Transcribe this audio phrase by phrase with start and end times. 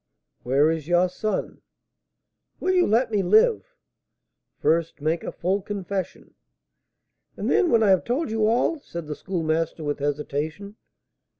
[0.41, 1.61] "Where is your son?"
[2.59, 3.75] "Will you let me live?"
[4.57, 6.33] "First make a full confession."
[7.37, 10.75] "And then, when I have told you all" said the Schoolmaster with hesitation.